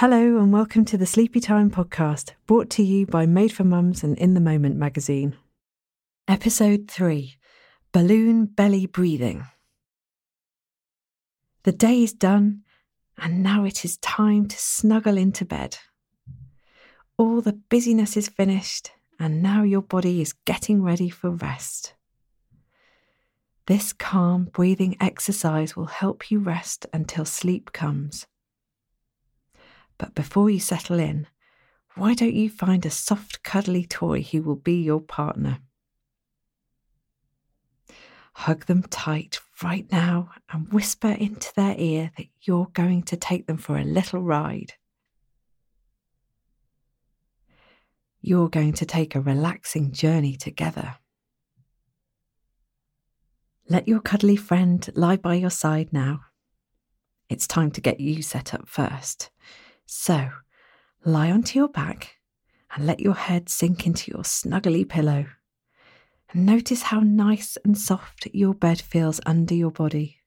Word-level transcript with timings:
Hello, 0.00 0.38
and 0.38 0.52
welcome 0.52 0.84
to 0.84 0.96
the 0.96 1.06
Sleepy 1.06 1.40
Time 1.40 1.72
podcast, 1.72 2.30
brought 2.46 2.70
to 2.70 2.84
you 2.84 3.04
by 3.04 3.26
Made 3.26 3.52
for 3.52 3.64
Mums 3.64 4.04
and 4.04 4.16
In 4.16 4.34
the 4.34 4.40
Moment 4.40 4.76
magazine. 4.76 5.36
Episode 6.28 6.88
3 6.88 7.34
Balloon 7.90 8.46
Belly 8.46 8.86
Breathing. 8.86 9.44
The 11.64 11.72
day 11.72 12.04
is 12.04 12.12
done, 12.12 12.62
and 13.20 13.42
now 13.42 13.64
it 13.64 13.84
is 13.84 13.96
time 13.96 14.46
to 14.46 14.56
snuggle 14.56 15.18
into 15.18 15.44
bed. 15.44 15.78
All 17.16 17.40
the 17.40 17.54
busyness 17.68 18.16
is 18.16 18.28
finished, 18.28 18.92
and 19.18 19.42
now 19.42 19.64
your 19.64 19.82
body 19.82 20.20
is 20.20 20.32
getting 20.44 20.80
ready 20.80 21.10
for 21.10 21.30
rest. 21.30 21.94
This 23.66 23.92
calm 23.92 24.44
breathing 24.44 24.96
exercise 25.00 25.74
will 25.74 25.86
help 25.86 26.30
you 26.30 26.38
rest 26.38 26.86
until 26.92 27.24
sleep 27.24 27.72
comes. 27.72 28.28
But 29.98 30.14
before 30.14 30.48
you 30.48 30.60
settle 30.60 30.98
in, 30.98 31.26
why 31.96 32.14
don't 32.14 32.34
you 32.34 32.48
find 32.48 32.86
a 32.86 32.90
soft, 32.90 33.42
cuddly 33.42 33.84
toy 33.84 34.22
who 34.22 34.42
will 34.42 34.56
be 34.56 34.80
your 34.82 35.00
partner? 35.00 35.58
Hug 38.34 38.66
them 38.66 38.84
tight 38.84 39.40
right 39.64 39.90
now 39.90 40.30
and 40.52 40.72
whisper 40.72 41.08
into 41.08 41.52
their 41.56 41.74
ear 41.76 42.12
that 42.16 42.28
you're 42.42 42.70
going 42.72 43.02
to 43.02 43.16
take 43.16 43.48
them 43.48 43.56
for 43.56 43.76
a 43.76 43.84
little 43.84 44.22
ride. 44.22 44.74
You're 48.20 48.48
going 48.48 48.74
to 48.74 48.86
take 48.86 49.16
a 49.16 49.20
relaxing 49.20 49.90
journey 49.90 50.36
together. 50.36 50.96
Let 53.68 53.88
your 53.88 54.00
cuddly 54.00 54.36
friend 54.36 54.88
lie 54.94 55.16
by 55.16 55.34
your 55.34 55.50
side 55.50 55.92
now. 55.92 56.20
It's 57.28 57.46
time 57.46 57.70
to 57.72 57.80
get 57.80 58.00
you 58.00 58.22
set 58.22 58.54
up 58.54 58.68
first. 58.68 59.30
So, 59.90 60.28
lie 61.02 61.30
onto 61.30 61.58
your 61.58 61.68
back 61.68 62.16
and 62.76 62.86
let 62.86 63.00
your 63.00 63.14
head 63.14 63.48
sink 63.48 63.86
into 63.86 64.10
your 64.10 64.22
snuggly 64.22 64.86
pillow. 64.86 65.24
And 66.30 66.44
notice 66.44 66.82
how 66.82 67.00
nice 67.00 67.56
and 67.64 67.76
soft 67.76 68.28
your 68.34 68.52
bed 68.52 68.82
feels 68.82 69.18
under 69.24 69.54
your 69.54 69.70
body. 69.70 70.18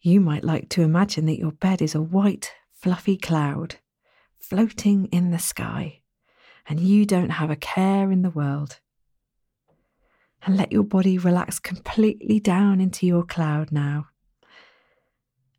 You 0.00 0.22
might 0.22 0.42
like 0.42 0.70
to 0.70 0.80
imagine 0.80 1.26
that 1.26 1.38
your 1.38 1.52
bed 1.52 1.82
is 1.82 1.94
a 1.94 2.00
white, 2.00 2.50
fluffy 2.72 3.18
cloud 3.18 3.76
floating 4.38 5.04
in 5.12 5.32
the 5.32 5.38
sky, 5.38 6.00
and 6.66 6.80
you 6.80 7.04
don't 7.04 7.32
have 7.32 7.50
a 7.50 7.56
care 7.56 8.10
in 8.10 8.22
the 8.22 8.30
world. 8.30 8.80
And 10.46 10.56
let 10.56 10.72
your 10.72 10.84
body 10.84 11.18
relax 11.18 11.58
completely 11.58 12.40
down 12.40 12.80
into 12.80 13.06
your 13.06 13.22
cloud 13.22 13.70
now. 13.70 14.06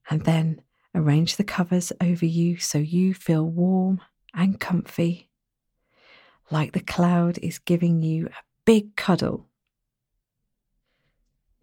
And 0.10 0.22
then 0.22 0.64
Arrange 0.94 1.38
the 1.38 1.44
covers 1.44 1.94
over 2.02 2.26
you 2.26 2.58
so 2.58 2.78
you 2.78 3.14
feel 3.14 3.46
warm 3.46 4.02
and 4.34 4.60
comfy, 4.60 5.30
like 6.50 6.74
the 6.74 6.82
cloud 6.82 7.38
is 7.42 7.60
giving 7.60 8.02
you 8.02 8.28
a 8.28 8.44
big 8.66 8.96
cuddle. 8.96 9.48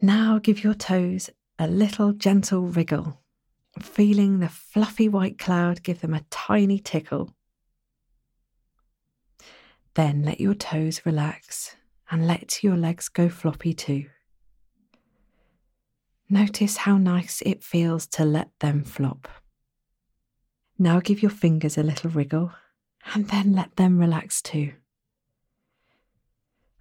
Now 0.00 0.38
give 0.38 0.64
your 0.64 0.74
toes 0.74 1.28
a 1.58 1.66
little 1.66 2.12
gentle 2.12 2.62
wriggle, 2.62 3.20
feeling 3.80 4.38
the 4.38 4.48
fluffy 4.48 5.08
white 5.08 5.38
cloud 5.38 5.82
give 5.82 6.00
them 6.00 6.14
a 6.14 6.24
tiny 6.30 6.78
tickle. 6.78 7.34
Then 9.94 10.22
let 10.22 10.40
your 10.40 10.54
toes 10.54 11.04
relax 11.04 11.76
and 12.10 12.26
let 12.26 12.62
your 12.62 12.76
legs 12.76 13.08
go 13.08 13.28
floppy 13.28 13.74
too. 13.74 14.06
Notice 16.30 16.78
how 16.78 16.98
nice 16.98 17.42
it 17.46 17.64
feels 17.64 18.06
to 18.08 18.24
let 18.24 18.50
them 18.60 18.84
flop. 18.84 19.28
Now 20.78 21.00
give 21.00 21.22
your 21.22 21.30
fingers 21.30 21.78
a 21.78 21.82
little 21.82 22.10
wriggle 22.10 22.52
and 23.14 23.28
then 23.28 23.54
let 23.54 23.76
them 23.76 23.98
relax 23.98 24.42
too. 24.42 24.74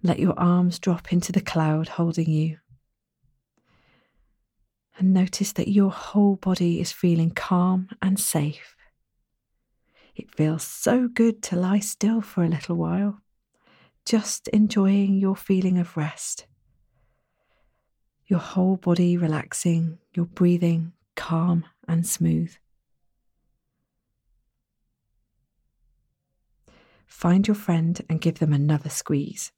Let 0.02 0.18
your 0.18 0.38
arms 0.38 0.78
drop 0.78 1.14
into 1.14 1.32
the 1.32 1.40
cloud 1.40 1.88
holding 1.88 2.28
you. 2.28 2.58
And 4.98 5.14
notice 5.14 5.52
that 5.52 5.68
your 5.68 5.92
whole 5.92 6.36
body 6.36 6.78
is 6.78 6.92
feeling 6.92 7.30
calm 7.30 7.88
and 8.02 8.20
safe. 8.20 8.76
It 10.14 10.34
feels 10.34 10.62
so 10.62 11.08
good 11.08 11.42
to 11.44 11.56
lie 11.56 11.78
still 11.78 12.20
for 12.20 12.44
a 12.44 12.48
little 12.48 12.76
while, 12.76 13.22
just 14.04 14.48
enjoying 14.48 15.16
your 15.16 15.36
feeling 15.36 15.78
of 15.78 15.96
rest 15.96 16.46
your 18.28 18.40
whole 18.40 18.76
body 18.76 19.16
relaxing, 19.16 19.98
your 20.14 20.26
breathing 20.26 20.92
calm 21.16 21.64
and 21.88 22.06
smooth. 22.06 22.54
Find 27.06 27.48
your 27.48 27.56
friend 27.56 28.00
and 28.08 28.20
give 28.20 28.38
them 28.38 28.52
another 28.52 28.90
squeeze. 28.90 29.50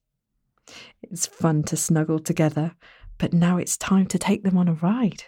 It's 1.03 1.26
fun 1.26 1.64
to 1.64 1.76
snuggle 1.76 2.20
together, 2.20 2.72
but 3.19 3.34
now 3.34 3.58
it's 3.58 3.76
time 3.76 4.06
to 4.06 4.19
take 4.19 4.44
them 4.44 4.56
on 4.56 4.69
a 4.69 4.72
ride. 4.72 5.25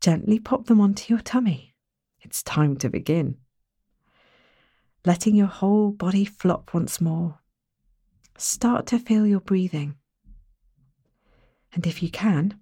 Gently 0.00 0.38
pop 0.38 0.66
them 0.66 0.80
onto 0.80 1.12
your 1.12 1.22
tummy. 1.22 1.74
It's 2.20 2.42
time 2.42 2.76
to 2.76 2.88
begin. 2.88 3.38
Letting 5.04 5.34
your 5.34 5.48
whole 5.48 5.90
body 5.90 6.24
flop 6.24 6.72
once 6.74 7.00
more. 7.00 7.40
Start 8.36 8.86
to 8.88 8.98
feel 8.98 9.26
your 9.26 9.40
breathing. 9.40 9.96
And 11.72 11.86
if 11.86 12.02
you 12.02 12.10
can, 12.10 12.58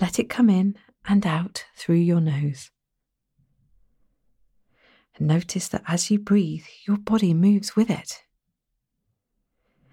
let 0.00 0.18
it 0.18 0.28
come 0.28 0.50
in 0.50 0.76
and 1.06 1.26
out 1.26 1.64
through 1.76 1.96
your 1.96 2.20
nose. 2.20 2.70
And 5.16 5.28
notice 5.28 5.68
that 5.68 5.84
as 5.86 6.10
you 6.10 6.18
breathe, 6.18 6.64
your 6.86 6.96
body 6.96 7.34
moves 7.34 7.76
with 7.76 7.90
it. 7.90 8.22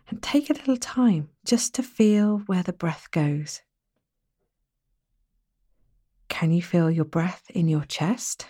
And 0.09 0.21
take 0.21 0.49
a 0.49 0.53
little 0.53 0.77
time 0.77 1.29
just 1.45 1.73
to 1.75 1.83
feel 1.83 2.39
where 2.47 2.63
the 2.63 2.73
breath 2.73 3.09
goes. 3.11 3.61
Can 6.27 6.51
you 6.51 6.61
feel 6.61 6.89
your 6.89 7.05
breath 7.05 7.43
in 7.49 7.67
your 7.67 7.85
chest? 7.85 8.47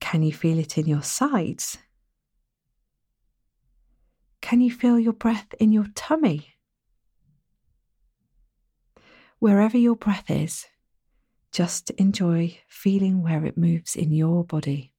Can 0.00 0.22
you 0.22 0.32
feel 0.32 0.58
it 0.58 0.76
in 0.76 0.86
your 0.86 1.02
sides? 1.02 1.78
Can 4.40 4.60
you 4.60 4.70
feel 4.70 4.98
your 4.98 5.12
breath 5.12 5.54
in 5.58 5.72
your 5.72 5.86
tummy? 5.94 6.54
Wherever 9.40 9.78
your 9.78 9.96
breath 9.96 10.30
is, 10.30 10.66
just 11.50 11.88
enjoy 11.92 12.58
feeling 12.68 13.22
where 13.22 13.46
it 13.46 13.56
moves 13.56 13.96
in 13.96 14.12
your 14.12 14.44
body. 14.44 14.92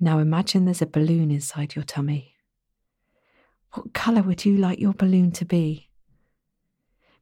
Now 0.00 0.18
imagine 0.18 0.64
there's 0.64 0.82
a 0.82 0.86
balloon 0.86 1.30
inside 1.30 1.76
your 1.76 1.84
tummy. 1.84 2.34
What 3.74 3.94
colour 3.94 4.22
would 4.22 4.44
you 4.44 4.56
like 4.56 4.80
your 4.80 4.92
balloon 4.92 5.30
to 5.32 5.44
be? 5.44 5.90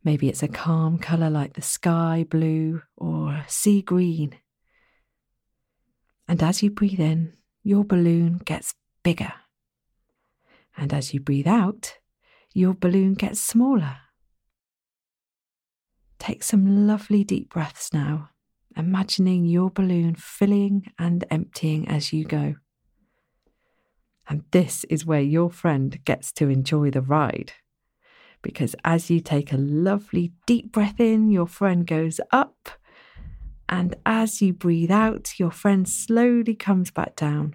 Maybe 0.02 0.30
it's 0.30 0.42
a 0.42 0.48
calm 0.48 0.96
colour 0.96 1.28
like 1.28 1.52
the 1.52 1.60
sky 1.60 2.24
blue 2.30 2.80
or 2.96 3.44
sea 3.46 3.82
green. 3.82 4.38
And 6.26 6.42
as 6.42 6.62
you 6.62 6.70
breathe 6.70 7.00
in, 7.00 7.34
your 7.62 7.84
balloon 7.84 8.40
gets 8.42 8.74
bigger. 9.02 9.34
And 10.78 10.94
as 10.94 11.12
you 11.12 11.20
breathe 11.20 11.46
out, 11.46 11.98
your 12.54 12.74
balloon 12.74 13.14
gets 13.14 13.40
smaller. 13.40 13.96
Take 16.18 16.42
some 16.42 16.86
lovely 16.86 17.24
deep 17.24 17.50
breaths 17.50 17.92
now, 17.92 18.30
imagining 18.76 19.44
your 19.44 19.70
balloon 19.70 20.14
filling 20.14 20.90
and 20.98 21.24
emptying 21.30 21.88
as 21.88 22.12
you 22.12 22.24
go. 22.24 22.56
And 24.28 24.44
this 24.50 24.84
is 24.84 25.06
where 25.06 25.22
your 25.22 25.50
friend 25.50 25.98
gets 26.04 26.32
to 26.32 26.48
enjoy 26.48 26.90
the 26.90 27.00
ride. 27.00 27.52
Because 28.42 28.76
as 28.84 29.10
you 29.10 29.20
take 29.20 29.52
a 29.52 29.56
lovely 29.56 30.32
deep 30.46 30.70
breath 30.70 31.00
in, 31.00 31.30
your 31.30 31.46
friend 31.46 31.86
goes 31.86 32.20
up. 32.30 32.68
And 33.68 33.96
as 34.04 34.40
you 34.40 34.52
breathe 34.52 34.90
out, 34.90 35.38
your 35.38 35.50
friend 35.50 35.88
slowly 35.88 36.54
comes 36.54 36.90
back 36.90 37.16
down. 37.16 37.54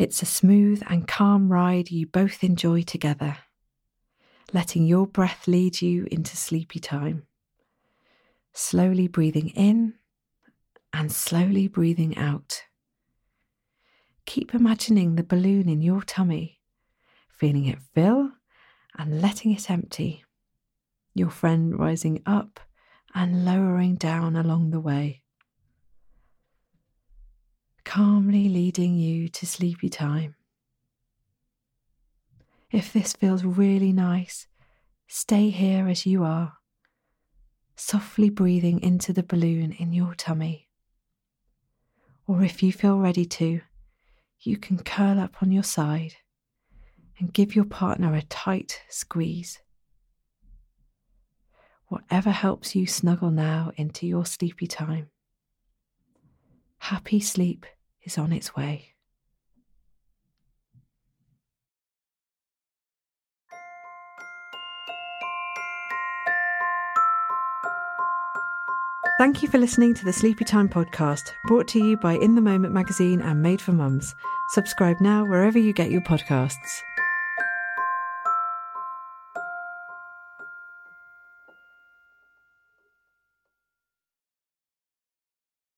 It's 0.00 0.22
a 0.22 0.24
smooth 0.24 0.82
and 0.88 1.06
calm 1.06 1.52
ride 1.52 1.90
you 1.90 2.06
both 2.06 2.42
enjoy 2.42 2.80
together, 2.80 3.36
letting 4.50 4.86
your 4.86 5.06
breath 5.06 5.46
lead 5.46 5.82
you 5.82 6.08
into 6.10 6.38
sleepy 6.38 6.78
time. 6.78 7.24
Slowly 8.54 9.08
breathing 9.08 9.50
in 9.50 9.96
and 10.94 11.12
slowly 11.12 11.68
breathing 11.68 12.16
out. 12.16 12.62
Keep 14.24 14.54
imagining 14.54 15.16
the 15.16 15.22
balloon 15.22 15.68
in 15.68 15.82
your 15.82 16.00
tummy, 16.00 16.60
feeling 17.28 17.66
it 17.66 17.82
fill 17.94 18.30
and 18.96 19.20
letting 19.20 19.52
it 19.52 19.70
empty. 19.70 20.24
Your 21.12 21.28
friend 21.28 21.78
rising 21.78 22.22
up 22.24 22.58
and 23.14 23.44
lowering 23.44 23.96
down 23.96 24.34
along 24.34 24.70
the 24.70 24.80
way 24.80 25.24
calmly 27.90 28.48
leading 28.48 28.94
you 28.94 29.28
to 29.28 29.46
sleepy 29.46 29.88
time. 29.88 30.34
If 32.70 32.92
this 32.92 33.12
feels 33.14 33.44
really 33.44 33.92
nice, 33.92 34.46
Stay 35.12 35.50
here 35.50 35.88
as 35.88 36.06
you 36.06 36.22
are, 36.22 36.52
softly 37.74 38.30
breathing 38.30 38.80
into 38.80 39.12
the 39.12 39.24
balloon 39.24 39.72
in 39.72 39.92
your 39.92 40.14
tummy. 40.14 40.68
Or 42.28 42.44
if 42.44 42.62
you 42.62 42.72
feel 42.72 42.96
ready 42.96 43.24
to, 43.24 43.60
you 44.38 44.56
can 44.56 44.78
curl 44.78 45.18
up 45.18 45.42
on 45.42 45.50
your 45.50 45.64
side 45.64 46.14
and 47.18 47.32
give 47.32 47.56
your 47.56 47.64
partner 47.64 48.14
a 48.14 48.22
tight 48.22 48.82
squeeze. 48.88 49.58
Whatever 51.88 52.30
helps 52.30 52.76
you 52.76 52.86
snuggle 52.86 53.32
now 53.32 53.72
into 53.74 54.06
your 54.06 54.24
sleepy 54.24 54.68
time. 54.68 55.10
Happy 56.78 57.18
sleep 57.18 57.66
is 58.04 58.18
on 58.18 58.32
its 58.32 58.54
way. 58.54 58.94
Thank 69.20 69.42
you 69.42 69.48
for 69.48 69.58
listening 69.58 69.92
to 69.96 70.04
the 70.06 70.14
Sleepy 70.14 70.46
Time 70.46 70.66
podcast, 70.66 71.32
brought 71.46 71.68
to 71.68 71.78
you 71.78 71.98
by 71.98 72.14
In 72.14 72.34
the 72.34 72.40
Moment 72.40 72.72
magazine 72.72 73.20
and 73.20 73.42
Made 73.42 73.60
for 73.60 73.72
Mums. 73.72 74.14
Subscribe 74.48 74.98
now 74.98 75.26
wherever 75.26 75.58
you 75.58 75.74
get 75.74 75.90
your 75.90 76.00
podcasts. 76.00 76.80